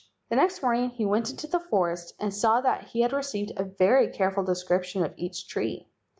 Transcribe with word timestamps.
The 0.31 0.35
next 0.35 0.63
morning 0.63 0.89
he 0.89 1.05
went 1.05 1.29
into 1.29 1.45
the 1.45 1.59
forest 1.59 2.15
and 2.19 2.33
saw 2.33 2.59
that 2.61 2.85
he 2.87 3.01
had 3.01 3.13
received 3.13 3.51
a 3.55 3.63
very 3.65 4.07
careful 4.07 4.43
description 4.43 5.05
of 5.05 5.13
each 5.15 5.47
tree. 5.47 5.85